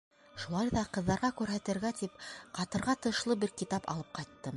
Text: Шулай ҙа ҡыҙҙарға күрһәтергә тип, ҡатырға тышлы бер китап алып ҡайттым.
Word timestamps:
Шулай 0.43 0.69
ҙа 0.75 0.81
ҡыҙҙарға 0.97 1.29
күрһәтергә 1.41 1.91
тип, 1.99 2.15
ҡатырға 2.61 2.95
тышлы 3.07 3.37
бер 3.45 3.53
китап 3.63 3.91
алып 3.95 4.11
ҡайттым. 4.21 4.49